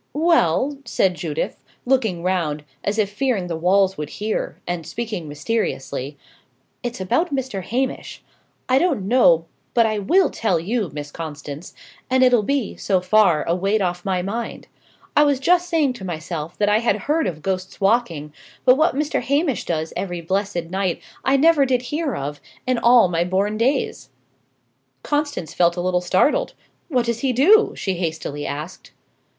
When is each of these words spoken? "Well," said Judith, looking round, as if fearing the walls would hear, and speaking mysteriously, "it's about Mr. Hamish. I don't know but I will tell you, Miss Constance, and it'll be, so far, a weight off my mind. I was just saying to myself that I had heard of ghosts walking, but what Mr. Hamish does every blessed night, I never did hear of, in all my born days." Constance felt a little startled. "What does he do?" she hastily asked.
"Well," 0.13 0.79
said 0.83 1.13
Judith, 1.13 1.63
looking 1.85 2.23
round, 2.23 2.63
as 2.83 2.97
if 2.97 3.11
fearing 3.11 3.45
the 3.45 3.55
walls 3.55 3.99
would 3.99 4.09
hear, 4.09 4.59
and 4.65 4.83
speaking 4.83 5.27
mysteriously, 5.29 6.17
"it's 6.81 6.99
about 6.99 7.31
Mr. 7.31 7.61
Hamish. 7.63 8.23
I 8.67 8.79
don't 8.79 9.07
know 9.07 9.45
but 9.75 9.85
I 9.85 9.99
will 9.99 10.31
tell 10.31 10.59
you, 10.59 10.89
Miss 10.91 11.11
Constance, 11.11 11.75
and 12.09 12.23
it'll 12.23 12.41
be, 12.41 12.75
so 12.77 12.99
far, 12.99 13.43
a 13.43 13.53
weight 13.53 13.79
off 13.79 14.03
my 14.03 14.23
mind. 14.23 14.67
I 15.15 15.23
was 15.23 15.39
just 15.39 15.69
saying 15.69 15.93
to 15.93 16.03
myself 16.03 16.57
that 16.57 16.67
I 16.67 16.79
had 16.79 17.01
heard 17.05 17.27
of 17.27 17.43
ghosts 17.43 17.79
walking, 17.79 18.33
but 18.65 18.77
what 18.77 18.95
Mr. 18.95 19.21
Hamish 19.21 19.65
does 19.65 19.93
every 19.95 20.19
blessed 20.21 20.71
night, 20.71 20.99
I 21.23 21.37
never 21.37 21.63
did 21.63 21.83
hear 21.93 22.15
of, 22.15 22.41
in 22.65 22.79
all 22.79 23.07
my 23.07 23.23
born 23.23 23.55
days." 23.55 24.09
Constance 25.03 25.53
felt 25.53 25.77
a 25.77 25.81
little 25.81 26.01
startled. 26.01 26.55
"What 26.87 27.05
does 27.05 27.19
he 27.19 27.31
do?" 27.31 27.73
she 27.75 27.97
hastily 27.97 28.47
asked. 28.47 28.93